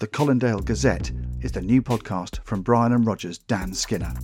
[0.00, 4.14] The Colindale Gazette is the new podcast from Brian and Roger's Dan Skinner.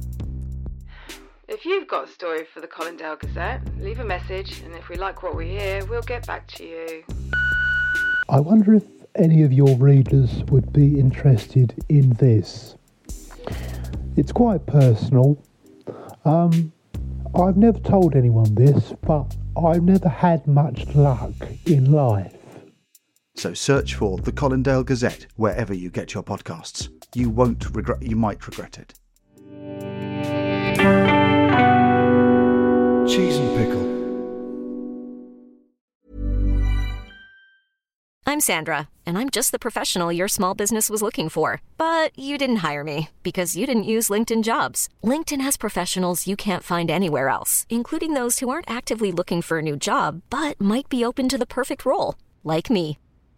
[1.48, 4.96] If you've got a story for the Colindale Gazette, leave a message, and if we
[4.96, 7.04] like what we hear, we'll get back to you.
[8.30, 8.84] I wonder if
[9.16, 12.76] any of your readers would be interested in this.
[14.16, 15.36] It's quite personal.
[16.24, 16.72] Um,
[17.34, 21.34] I've never told anyone this, but I've never had much luck
[21.66, 22.35] in life.
[23.36, 26.88] So search for the Colindale Gazette wherever you get your podcasts.
[27.14, 28.02] You won't regret.
[28.02, 28.94] You might regret it.
[33.06, 33.96] Cheese and pickle.
[38.28, 41.62] I'm Sandra, and I'm just the professional your small business was looking for.
[41.76, 44.88] But you didn't hire me because you didn't use LinkedIn jobs.
[45.04, 49.58] LinkedIn has professionals you can't find anywhere else, including those who aren't actively looking for
[49.58, 52.98] a new job but might be open to the perfect role, like me.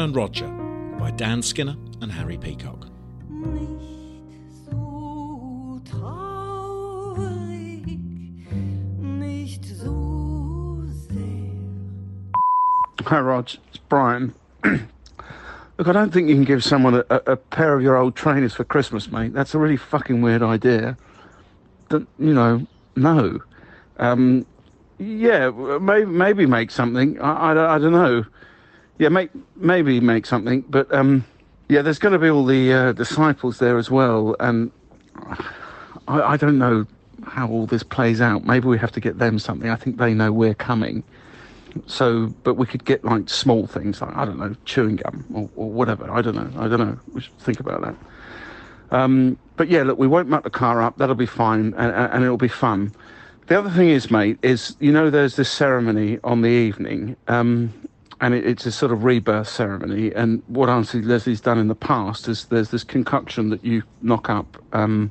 [0.00, 0.48] And Roger
[0.98, 2.86] by Dan Skinner and Harry Peacock.
[13.04, 13.50] Hi, Rog.
[13.68, 14.32] It's Brian.
[14.64, 18.16] Look, I don't think you can give someone a, a, a pair of your old
[18.16, 19.34] trainers for Christmas, mate.
[19.34, 20.96] That's a really fucking weird idea.
[21.90, 23.40] That you know, no.
[23.98, 24.46] Um,
[24.98, 27.20] yeah, maybe maybe make something.
[27.20, 28.24] I, I, I don't know.
[29.00, 30.60] Yeah, make maybe make something.
[30.68, 31.24] But um,
[31.70, 34.70] yeah, there's going to be all the uh, disciples there as well, and
[36.06, 36.86] I, I don't know
[37.24, 38.44] how all this plays out.
[38.44, 39.70] Maybe we have to get them something.
[39.70, 41.02] I think they know we're coming.
[41.86, 45.48] So, but we could get like small things like I don't know, chewing gum or,
[45.56, 46.10] or whatever.
[46.10, 46.62] I don't know.
[46.62, 46.98] I don't know.
[47.14, 47.94] We should think about that.
[48.90, 50.98] Um, but yeah, look, we won't muck the car up.
[50.98, 52.92] That'll be fine, and, and it'll be fun.
[53.46, 57.72] The other thing is, mate, is you know there's this ceremony on the evening, um,
[58.20, 60.12] and it, it's a sort of rebirth ceremony.
[60.14, 64.28] And what Auntie Leslie's done in the past is there's this concoction that you knock
[64.28, 65.10] up, um,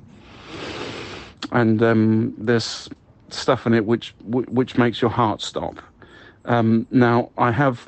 [1.51, 2.89] and um, there's
[3.29, 5.75] stuff in it which which makes your heart stop.
[6.45, 7.87] Um, now, I have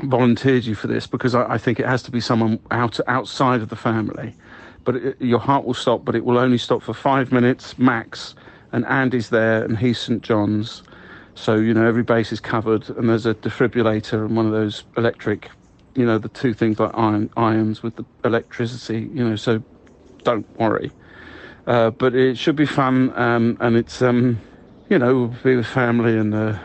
[0.00, 3.60] volunteered you for this because I, I think it has to be someone out outside
[3.60, 4.34] of the family.
[4.84, 8.34] But it, your heart will stop, but it will only stop for five minutes max.
[8.72, 10.82] And Andy's there, and he's St John's,
[11.34, 14.84] so you know every base is covered, and there's a defibrillator and one of those
[14.96, 15.50] electric,
[15.94, 19.36] you know, the two things like iron ions with the electricity, you know.
[19.36, 19.62] So
[20.24, 20.90] don't worry.
[21.66, 24.40] Uh, but it should be fun, um, and it's um,
[24.88, 26.58] you know, be with family and uh,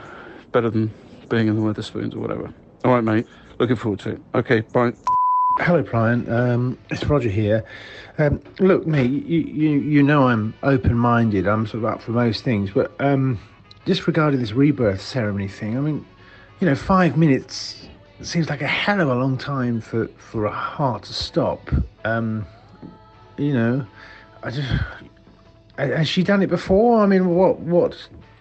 [0.51, 0.91] better than
[1.29, 2.53] being in the Wetherspoons or whatever.
[2.83, 3.27] All right, mate.
[3.59, 4.21] Looking forward to it.
[4.35, 4.93] Okay, bye.
[5.59, 6.31] Hello, Brian.
[6.31, 7.65] Um, it's Roger here.
[8.19, 11.47] Um, look, mate, you, you you know I'm open-minded.
[11.47, 13.39] I'm sort of up for most things, but um,
[13.87, 16.05] just regarding this rebirth ceremony thing, I mean,
[16.59, 17.87] you know, five minutes
[18.21, 21.69] seems like a hell of a long time for for a heart to stop.
[22.03, 22.45] Um,
[23.37, 23.85] you know,
[24.43, 24.69] I just
[25.77, 26.99] has she done it before?
[26.99, 27.95] I mean, what what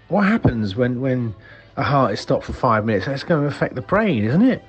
[0.09, 1.35] what happens when when
[1.77, 3.07] a heart is stopped for five minutes?
[3.07, 4.65] That's going to affect the brain, isn't it?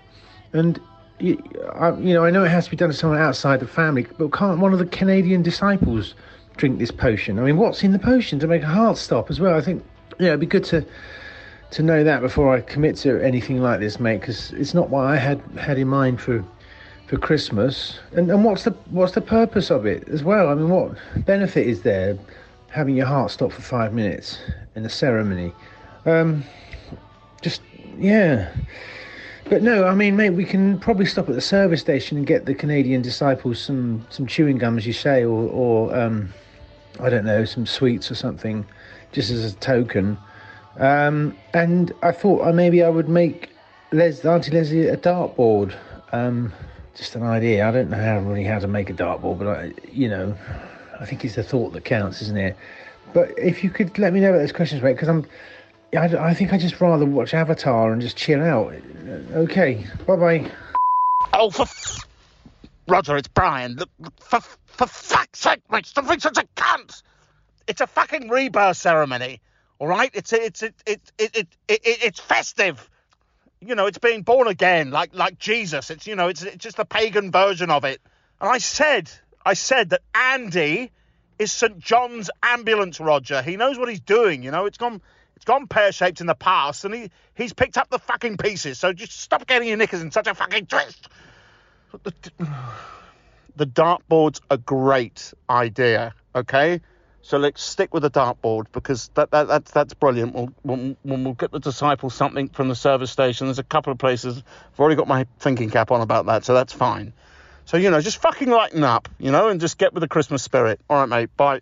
[0.54, 0.80] And
[1.20, 1.42] you,
[1.74, 4.06] I, you know, I know it has to be done to someone outside the family,
[4.18, 6.14] but can't one of the Canadian disciples
[6.58, 7.40] drink this potion?
[7.40, 9.56] I mean, what's in the potion to make a heart stop as well?
[9.56, 9.84] I think,
[10.20, 10.86] yeah, it'd be good to
[11.70, 15.06] to know that before I commit to anything like this, mate, because it's not what
[15.06, 16.44] I had had in mind for
[17.08, 18.00] for Christmas.
[18.14, 20.50] And and what's the what's the purpose of it as well?
[20.50, 22.18] I mean, what benefit is there
[22.70, 24.40] having your heart stop for five minutes
[24.76, 25.54] in a ceremony?
[26.06, 26.44] Um,
[27.42, 27.62] just
[27.98, 28.54] yeah.
[29.50, 32.46] But no, I mean, mate, we can probably stop at the service station and get
[32.46, 36.34] the Canadian disciples some some chewing gum, as you say, or or um,
[37.00, 38.66] I don't know, some sweets or something,
[39.12, 40.18] just as a token.
[40.80, 43.50] Um, and I thought uh, maybe I would make
[43.92, 45.76] Les, Auntie Leslie a dartboard
[46.12, 46.54] um,
[46.96, 47.68] just an idea.
[47.68, 50.36] I don't know how really how to make a dartboard, but I, you know,
[51.00, 52.58] I think it's the thought that counts, isn't it?
[53.14, 55.26] But if you could let me know about those questions, mate, because I'm,
[55.98, 58.74] I, I think I just rather watch Avatar and just chill out.
[59.34, 60.52] Okay, bye bye.
[61.34, 62.06] Oh, for f-
[62.88, 63.76] Roger, it's Brian.
[63.76, 63.90] Look,
[64.20, 67.02] for for fuck's sake, mate, stop being such a cunt.
[67.68, 69.42] It's a fucking rebirth ceremony,
[69.80, 70.10] all right?
[70.14, 72.90] It's it's it it it it, it, it it's festive.
[73.60, 75.90] You know, it's being born again, like like Jesus.
[75.90, 78.02] It's you know, it's it's just a pagan version of it.
[78.40, 79.10] And I said,
[79.46, 80.92] I said that Andy
[81.40, 83.42] is St John's ambulance, Roger.
[83.42, 84.44] He knows what he's doing.
[84.44, 85.02] You know, it's gone
[85.36, 88.80] it's gone pear shaped in the past, and he he's picked up the fucking pieces.
[88.80, 91.08] So just stop getting your knickers in such a fucking twist.
[92.04, 92.14] The,
[93.56, 96.82] the dartboard's a great idea, okay?
[97.28, 100.34] So let's stick with the dartboard because that, that that's that's brilliant.
[100.34, 103.48] We'll, we'll we'll get the disciples something from the service station.
[103.48, 104.38] There's a couple of places.
[104.38, 107.12] I've already got my thinking cap on about that, so that's fine.
[107.66, 110.42] So you know, just fucking lighten up, you know, and just get with the Christmas
[110.42, 110.80] spirit.
[110.90, 111.36] All right, mate.
[111.36, 111.60] Bye.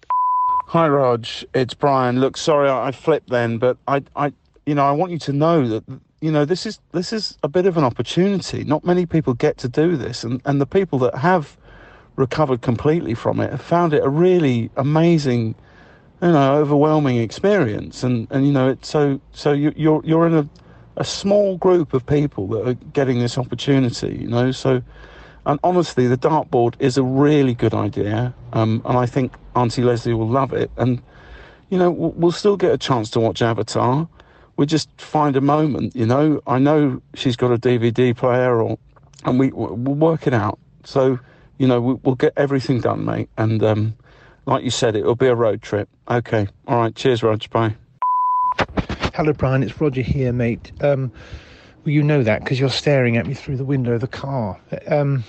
[0.68, 1.26] Hi, Rog.
[1.56, 2.20] It's Brian.
[2.20, 4.34] Look, sorry I flipped then, but I I
[4.68, 5.84] you know I want you to know that
[6.22, 8.64] you know this is this is a bit of an opportunity.
[8.64, 11.58] Not many people get to do this, and and the people that have
[12.16, 15.56] recovered completely from it have found it a really amazing
[16.22, 18.04] you know overwhelming experience.
[18.04, 20.50] And and you know it's so so you, you're you're in a
[20.98, 24.52] a small group of people that are getting this opportunity you know.
[24.52, 24.82] So
[25.46, 30.14] and honestly the dartboard is a really good idea um, and I think Auntie Leslie
[30.14, 30.72] will love it.
[30.78, 31.02] And
[31.70, 34.08] you know we'll, we'll still get a chance to watch Avatar.
[34.58, 36.42] We just find a moment you know.
[36.48, 38.80] I know she's got a DVD player or
[39.26, 40.58] and we we'll work it out.
[40.86, 41.20] So
[41.57, 43.30] you know, we, we'll get everything done, mate.
[43.38, 43.96] And um,
[44.46, 45.90] like you said, it'll be a road trip.
[46.10, 46.48] Okay.
[46.68, 46.96] All right.
[46.96, 47.50] Cheers, Rog.
[47.50, 47.75] Bye.
[49.13, 49.63] Hello, Brian.
[49.63, 50.72] It's Roger here, mate.
[50.81, 51.12] Um,
[51.86, 54.60] well, you know that because you're staring at me through the window of the car.
[54.88, 55.24] Um,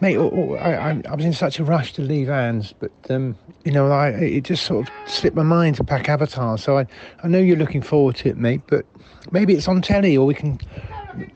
[0.00, 2.92] mate, oh, oh, I, I, I was in such a rush to leave Anne's, but
[3.10, 6.56] um, you know, I, it just sort of slipped my mind to pack Avatar.
[6.58, 6.86] So I,
[7.22, 8.62] I know you're looking forward to it, mate.
[8.68, 8.86] But
[9.30, 10.58] maybe it's on telly, or we can,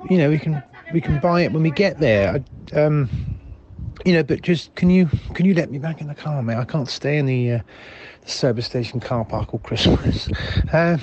[0.09, 2.43] you know, we can we can buy it when we get there.
[2.73, 3.09] I, um,
[4.05, 6.57] you know, but just can you can you let me back in the car, mate?
[6.57, 7.61] I can't stay in the, uh,
[8.23, 10.29] the service station car park all Christmas.
[10.73, 10.97] Uh,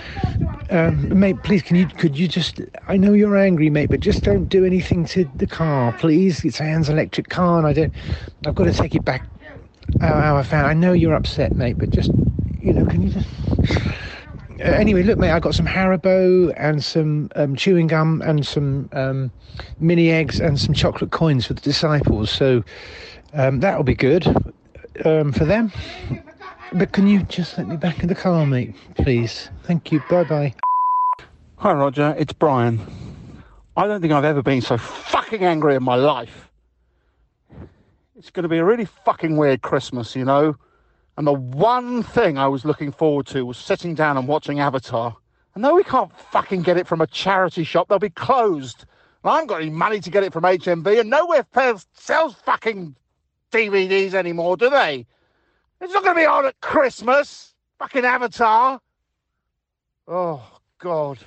[0.70, 2.60] um, mate, please, can you could you just?
[2.88, 6.44] I know you're angry, mate, but just don't do anything to the car, please.
[6.44, 7.92] It's Anne's electric car, and I don't.
[8.46, 9.22] I've got to take it back.
[10.00, 10.66] How, I found.
[10.66, 12.10] I know you're upset, mate, but just
[12.60, 13.28] you know, can you just?
[14.62, 18.88] Uh, anyway, look, mate, I got some Haribo and some um, chewing gum and some
[18.92, 19.32] um,
[19.80, 22.30] mini eggs and some chocolate coins for the disciples.
[22.30, 22.62] So
[23.32, 24.24] um, that'll be good
[25.04, 25.72] um, for them.
[26.74, 29.50] But can you just let me back in the car, mate, please?
[29.64, 30.00] Thank you.
[30.08, 30.54] Bye bye.
[31.56, 32.14] Hi, Roger.
[32.16, 32.80] It's Brian.
[33.76, 36.50] I don't think I've ever been so fucking angry in my life.
[38.16, 40.56] It's going to be a really fucking weird Christmas, you know?
[41.16, 45.16] And the one thing I was looking forward to was sitting down and watching Avatar.
[45.54, 48.86] And though we can't fucking get it from a charity shop, they'll be closed.
[49.22, 52.34] And I haven't got any money to get it from HMV, and nowhere sells, sells
[52.34, 52.96] fucking
[53.50, 55.06] DVDs anymore, do they?
[55.80, 57.54] It's not going to be on at Christmas.
[57.78, 58.80] Fucking Avatar.
[60.08, 60.42] Oh,
[60.78, 61.18] God.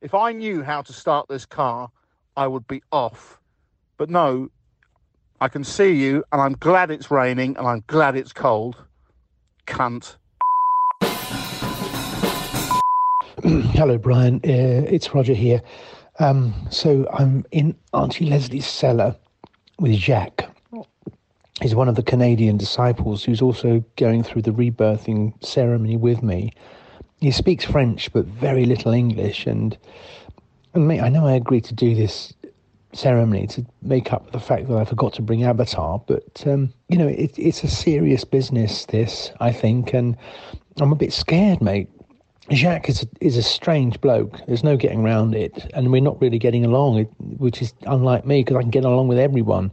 [0.00, 1.90] If I knew how to start this car,
[2.36, 3.40] I would be off.
[3.96, 4.50] But no,
[5.40, 8.76] I can see you, and I'm glad it's raining, and I'm glad it's cold.
[9.66, 10.16] Cunt.
[13.74, 14.36] Hello, Brian.
[14.36, 15.60] Uh, it's Roger here.
[16.18, 19.14] Um, so I'm in Auntie Leslie's cellar
[19.78, 20.48] with Jacques.
[21.60, 26.52] He's one of the Canadian disciples who's also going through the rebirthing ceremony with me.
[27.20, 29.76] He speaks French but very little English, and
[30.74, 32.34] and mate, I know I agreed to do this
[32.96, 36.72] ceremony to make up for the fact that I forgot to bring Avatar, but um,
[36.88, 38.86] you know, it, it's a serious business.
[38.86, 40.16] This, I think, and
[40.78, 41.88] I'm a bit scared, mate.
[42.52, 44.38] Jacques is a, is a strange bloke.
[44.46, 47.04] There's no getting around it, and we're not really getting along,
[47.38, 49.72] which is unlike me because I can get along with everyone.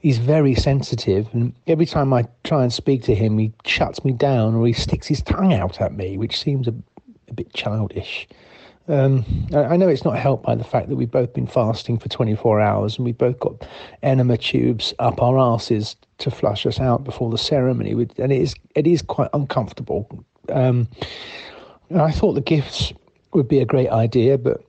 [0.00, 4.12] He's very sensitive, and every time I try and speak to him, he shuts me
[4.12, 6.74] down or he sticks his tongue out at me, which seems a,
[7.28, 8.28] a bit childish.
[8.86, 9.24] Um,
[9.54, 12.60] I know it's not helped by the fact that we've both been fasting for 24
[12.60, 13.66] hours and we've both got
[14.02, 18.54] enema tubes up our asses to flush us out before the ceremony, and it is
[18.74, 20.08] it is quite uncomfortable.
[20.50, 20.88] Um,
[21.94, 22.92] I thought the gifts
[23.32, 24.62] would be a great idea, but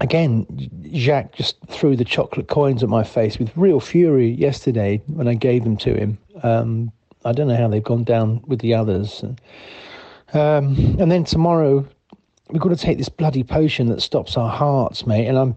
[0.00, 0.46] again,
[0.94, 5.34] Jacques just threw the chocolate coins at my face with real fury yesterday when I
[5.34, 6.18] gave them to him.
[6.42, 6.92] Um,
[7.24, 9.22] I don't know how they've gone down with the others.
[10.32, 11.86] Um, and then tomorrow,
[12.52, 15.26] we've got to take this bloody potion that stops our hearts, mate.
[15.26, 15.56] And I'm,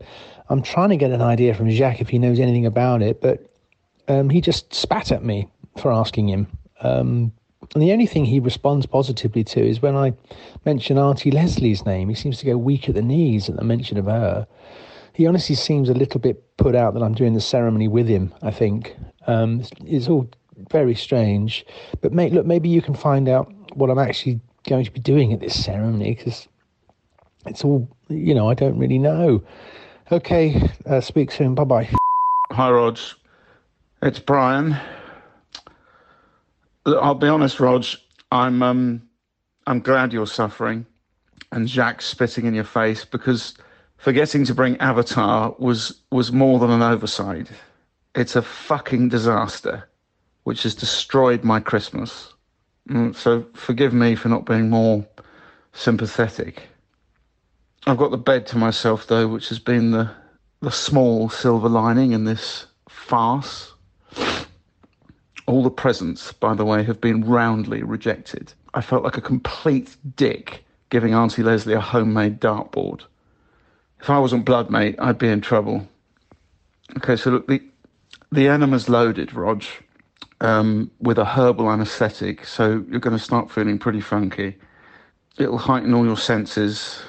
[0.50, 3.50] I'm trying to get an idea from Jacques if he knows anything about it, but
[4.08, 5.48] um, he just spat at me
[5.78, 6.48] for asking him.
[6.82, 7.32] Um,
[7.74, 10.14] and the only thing he responds positively to is when I
[10.66, 12.10] mention Auntie Leslie's name.
[12.10, 14.46] He seems to go weak at the knees at the mention of her.
[15.14, 18.34] He honestly seems a little bit put out that I'm doing the ceremony with him,
[18.42, 18.96] I think.
[19.28, 20.30] Um, it's, it's all
[20.70, 21.66] very strange.
[22.02, 25.34] But, mate, look, maybe you can find out what I'm actually going to be doing
[25.34, 26.48] at this ceremony because
[27.46, 29.44] it's all, you know, I don't really know.
[30.12, 31.56] Okay, uh, speak soon.
[31.56, 31.90] Bye bye.
[32.52, 33.00] Hi, Rog.
[34.02, 34.76] It's Brian.
[36.86, 37.86] I'll be honest, Rog.
[38.32, 39.02] I'm um,
[39.68, 40.86] I'm glad you're suffering,
[41.52, 43.54] and Jacques spitting in your face because
[43.98, 47.48] forgetting to bring Avatar was was more than an oversight.
[48.16, 49.88] It's a fucking disaster,
[50.44, 52.34] which has destroyed my Christmas.
[52.90, 55.06] Mm, So forgive me for not being more
[55.72, 56.68] sympathetic.
[57.86, 60.10] I've got the bed to myself though, which has been the
[60.62, 63.74] the small silver lining in this farce.
[65.46, 68.54] All the presents, by the way, have been roundly rejected.
[68.74, 73.02] I felt like a complete dick giving Auntie Leslie a homemade dartboard.
[74.00, 75.86] If I wasn't blood mate, I'd be in trouble.
[76.98, 77.62] Okay, so look, the
[78.32, 79.64] the enema's loaded, Rog,
[80.42, 84.56] um, with a herbal anaesthetic, so you're going to start feeling pretty funky.
[85.38, 87.02] It'll heighten all your senses.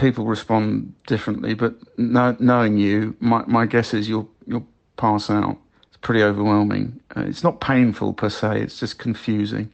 [0.00, 4.66] People respond differently, but know, knowing you, my, my guess is you'll you'll
[4.96, 5.58] pass out.
[5.88, 6.98] It's pretty overwhelming.
[7.14, 9.70] Uh, it's not painful per se; it's just confusing.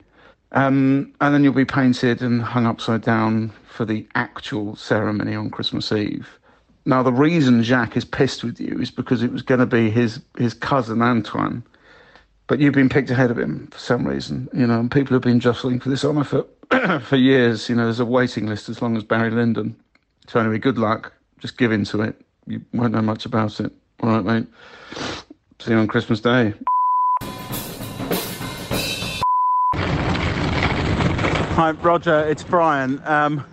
[0.50, 5.50] Um, and then you'll be painted and hung upside down for the actual ceremony on
[5.50, 6.28] Christmas Eve.
[6.86, 9.90] Now, the reason Jacques is pissed with you is because it was going to be
[9.90, 11.62] his his cousin Antoine,
[12.48, 14.48] but you've been picked ahead of him for some reason.
[14.52, 16.46] You know, and people have been jostling for this honour for
[17.00, 17.68] for years.
[17.68, 19.76] You know, there's a waiting list as long as Barry Lyndon.
[20.28, 21.12] So anyway, good luck.
[21.38, 22.20] Just give in to it.
[22.46, 23.72] You won't know much about it.
[24.00, 24.46] All right, mate.
[25.60, 26.54] See you on Christmas Day.
[31.54, 32.20] Hi, Roger.
[32.28, 33.00] It's Brian.
[33.06, 33.44] Um,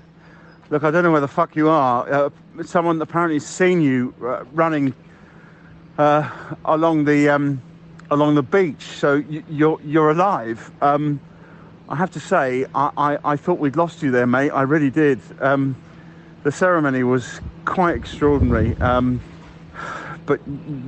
[0.69, 2.11] look, I don't know where the fuck you are.
[2.11, 2.29] Uh,
[2.65, 4.93] someone apparently seen you uh, running
[5.97, 6.29] uh,
[6.65, 7.61] along the um,
[8.11, 10.69] along the beach, so y- you're you're alive.
[10.81, 11.19] Um,
[11.87, 14.49] I have to say, I, I, I thought we'd lost you there, mate.
[14.51, 15.19] I really did.
[15.39, 15.75] Um,
[16.43, 19.21] the ceremony was quite extraordinary, um,
[20.25, 20.39] but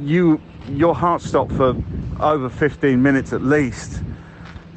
[0.01, 1.75] you your heart stopped for
[2.19, 4.01] over 15 minutes at least.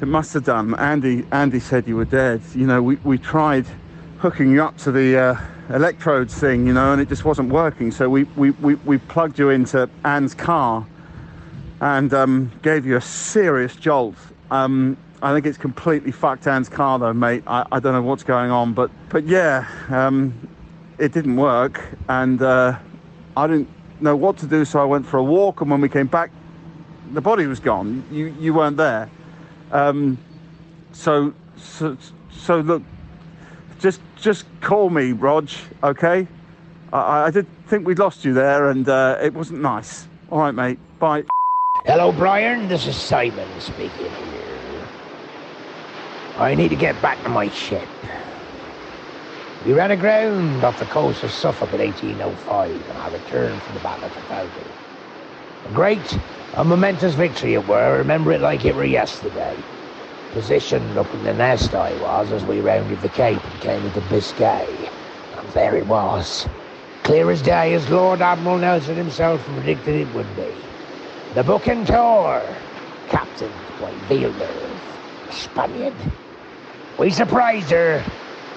[0.01, 0.75] It must have done.
[0.75, 2.41] Andy Andy said you were dead.
[2.55, 3.65] You know, we, we tried
[4.19, 5.35] hooking you up to the uh,
[5.69, 7.91] electrodes thing, you know, and it just wasn't working.
[7.91, 10.85] So we, we, we, we plugged you into Anne's car
[11.79, 14.15] and um, gave you a serious jolt.
[14.51, 17.43] Um, I think it's completely fucked Anne's car though, mate.
[17.47, 20.33] I, I don't know what's going on, but but yeah, um,
[20.99, 22.77] it didn't work, and uh,
[23.35, 23.69] I didn't
[24.01, 25.61] know what to do, so I went for a walk.
[25.61, 26.31] And when we came back,
[27.13, 28.03] the body was gone.
[28.11, 29.09] You you weren't there.
[29.71, 30.17] Um,
[30.91, 31.97] so so
[32.31, 32.83] so look,
[33.79, 35.49] just just call me, Rog.
[35.83, 36.27] Okay.
[36.91, 40.07] I, I did think we'd lost you there, and uh, it wasn't nice.
[40.31, 40.79] All right, mate.
[40.99, 41.23] Bye.
[41.85, 42.67] Hello, Brian.
[42.67, 44.87] This is Simon speaking here.
[46.37, 47.87] I need to get back to my ship.
[49.61, 53.81] We ran aground off the coast of Suffolk in 1805 and I returned from the
[53.81, 54.75] Battle of Trafalgar.
[55.65, 56.19] A great,
[56.53, 57.77] a momentous victory it were.
[57.79, 59.67] I remember it like it were yesterday.
[60.31, 64.01] Positioned up in the nest I was as we rounded the Cape and came into
[64.01, 64.91] Biscay.
[65.33, 66.47] And there it was.
[67.03, 70.69] Clear as day as Lord Admiral Nelson himself predicted it would be.
[71.31, 72.63] The Bucentaur,
[73.07, 74.83] captained by Villeneuve,
[75.27, 76.13] a Spaniard.
[76.97, 78.05] We surprised her,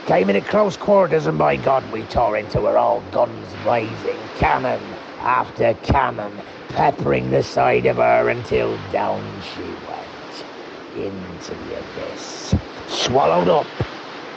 [0.06, 4.30] came in at close quarters, and by God, we tore into her, all guns blazing,
[4.34, 10.44] cannon after cannon, peppering the side of her until down she went
[10.92, 12.54] into the abyss,
[12.86, 13.82] swallowed up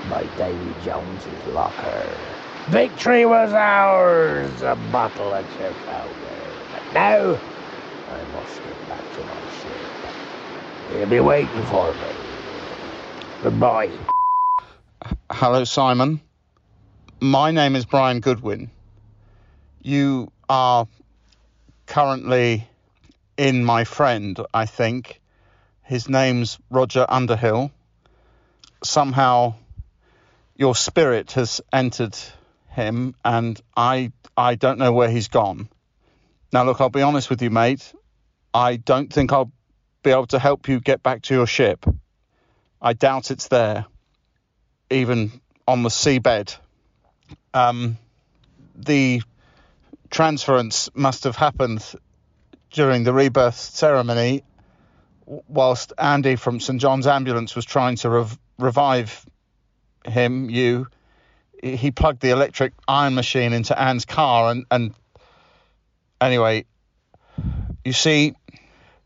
[0.03, 2.37] by Davy Jones's locker.
[2.67, 6.67] Victory was ours, a battle at Trafalgar.
[6.71, 7.41] But now,
[8.07, 9.91] I must get back to my ship.
[10.87, 12.39] He'll be waiting for me.
[13.41, 13.99] Goodbye.
[15.37, 16.21] Hello, Simon.
[17.19, 18.71] My name is Brian Goodwin.
[19.81, 20.87] You are
[21.85, 22.69] currently
[23.35, 25.19] in my friend, I think.
[25.83, 27.69] His name's Roger Underhill.
[28.81, 29.55] Somehow
[30.55, 32.17] your spirit has entered
[32.69, 35.67] him, and I I don't know where he's gone.
[36.53, 37.93] Now, look, I'll be honest with you, mate.
[38.53, 39.51] I don't think I'll
[40.01, 41.85] be able to help you get back to your ship.
[42.81, 43.85] I doubt it's there
[44.89, 45.31] even
[45.67, 46.55] on the seabed.
[47.53, 47.97] Um,
[48.75, 49.21] the
[50.09, 51.83] transference must have happened
[52.71, 54.43] during the rebirth ceremony,
[55.25, 59.25] whilst Andy from St John's Ambulance was trying to rev- revive
[60.05, 60.87] him, you.
[61.63, 64.93] He plugged the electric iron machine into Anne's car, and, and
[66.21, 66.65] anyway,
[67.83, 68.35] you see,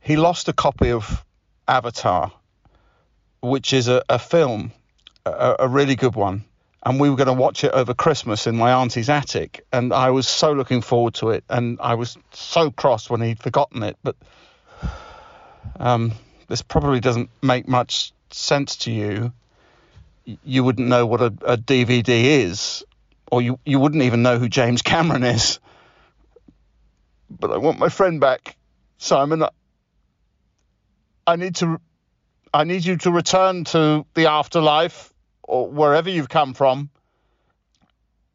[0.02, 1.24] he lost a copy of
[1.68, 2.32] Avatar,
[3.42, 4.72] which is a, a film,
[5.26, 6.44] a, a really good one.
[6.82, 9.66] And we were going to watch it over Christmas in my auntie's attic.
[9.72, 11.44] And I was so looking forward to it.
[11.50, 13.98] And I was so cross when he'd forgotten it.
[14.02, 14.16] But
[15.78, 16.14] um,
[16.48, 19.34] this probably doesn't make much sense to you.
[20.44, 22.84] You wouldn't know what a, a DVD is,
[23.32, 25.60] or you, you wouldn't even know who James Cameron is.
[27.30, 28.56] But I want my friend back,
[28.98, 29.44] Simon.
[29.44, 29.50] I-
[31.28, 31.80] I need to
[32.54, 35.14] I need you to return to the afterlife
[35.44, 36.90] or wherever you've come from.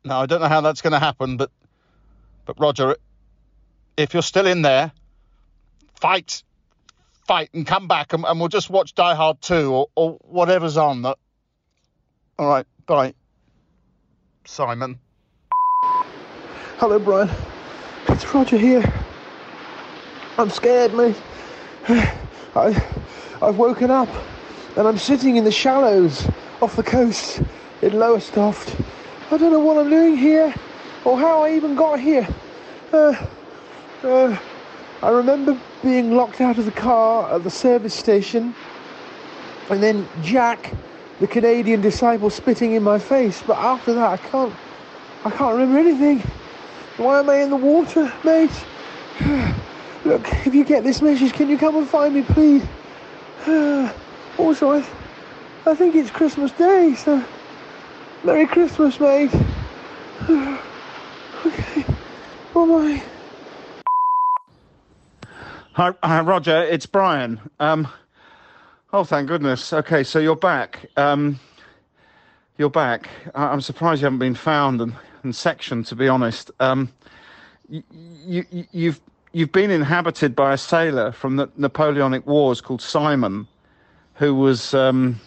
[0.04, 1.50] Now I don't know how that's going to happen, but
[2.44, 2.96] but Roger,
[3.96, 4.92] if you're still in there,
[5.94, 6.42] fight,
[7.26, 10.76] fight, and come back, and, and we'll just watch Die Hard 2 or, or whatever's
[10.76, 11.02] on.
[11.02, 11.16] That.
[12.38, 13.14] All right, bye,
[14.44, 14.98] Simon.
[16.76, 17.30] Hello, Brian.
[18.08, 18.84] It's Roger here.
[20.36, 21.16] I'm scared, mate.
[21.88, 22.84] I,
[23.44, 24.08] I've woken up
[24.74, 26.26] and I'm sitting in the shallows
[26.62, 27.42] off the coast
[27.82, 28.74] in Lowestoft.
[29.30, 30.54] I don't know what I'm doing here
[31.04, 32.26] or how I even got here.
[32.90, 33.14] Uh,
[34.02, 34.38] uh,
[35.02, 38.54] I remember being locked out of the car at the service station
[39.68, 40.72] and then Jack,
[41.20, 43.42] the Canadian disciple, spitting in my face.
[43.46, 44.54] But after that, I can't,
[45.26, 46.20] I can't remember anything.
[46.96, 48.64] Why am I in the water, mate?
[50.06, 52.62] Look, if you get this message, can you come and find me, please?
[54.38, 54.78] also, I,
[55.66, 57.22] I think it's Christmas Day, so
[58.24, 59.30] Merry Christmas, mate.
[61.44, 61.84] okay,
[62.54, 63.02] bye bye.
[65.74, 66.62] Hi, hi, Roger.
[66.62, 67.38] It's Brian.
[67.60, 67.86] Um,
[68.94, 69.74] oh, thank goodness.
[69.74, 70.86] Okay, so you're back.
[70.96, 71.38] Um,
[72.56, 73.10] you're back.
[73.34, 75.84] I- I'm surprised you haven't been found and, and sectioned.
[75.88, 76.90] To be honest, um,
[77.68, 79.02] you, you've
[79.34, 83.46] you've been inhabited by a sailor from the Napoleonic Wars called Simon,
[84.14, 85.20] who was um,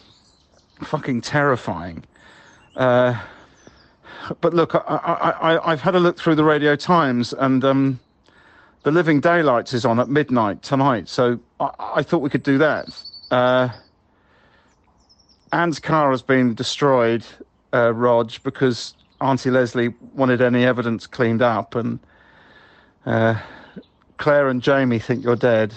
[0.82, 2.04] fucking terrifying.
[2.78, 3.20] Uh,
[4.39, 8.00] but look, I, I've had a look through the Radio Times, and um,
[8.84, 12.58] the Living Daylights is on at midnight tonight, so I, I thought we could do
[12.58, 12.88] that.
[13.30, 13.70] Uh,
[15.52, 17.26] Anne's car has been destroyed,
[17.74, 22.00] uh, Rog, because Auntie Leslie wanted any evidence cleaned up, and
[23.06, 23.36] uh,
[24.17, 25.73] Claire and Jamie think you're dead,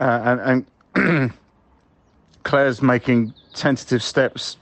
[0.00, 1.32] uh, and, and
[2.42, 4.56] Claire's making tentative steps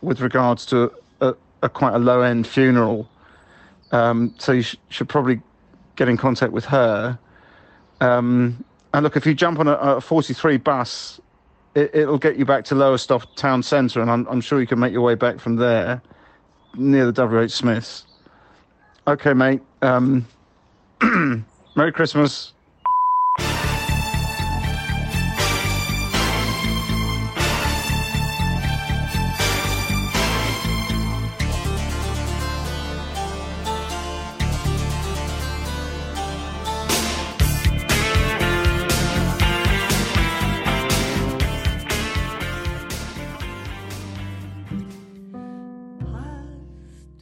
[0.00, 3.08] with regards to a, a quite a low end funeral.
[3.92, 5.40] Um, so you sh- should probably
[5.96, 7.18] get in contact with her.
[8.00, 11.20] Um, and look, if you jump on a, a 43 bus,
[11.74, 14.78] it, it'll get you back to Lowestoft town centre, and I'm, I'm sure you can
[14.78, 16.02] make your way back from there,
[16.74, 18.06] near the WH Smiths.
[19.06, 19.60] Okay, mate.
[19.82, 20.26] Um,
[21.74, 22.52] Merry Christmas.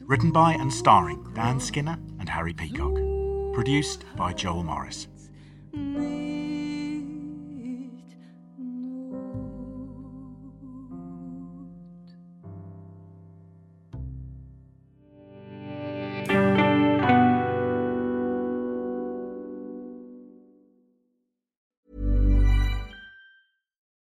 [0.01, 3.20] Written by and starring Dan Skinner and Harry Peacock.
[3.53, 5.07] Produced by Joel Morris.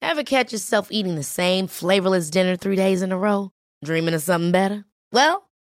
[0.02, 3.52] Ever catch yourself eating the same flavorless dinner three days in a row?
[3.84, 4.84] Dreaming of something better?
[5.12, 5.47] Well,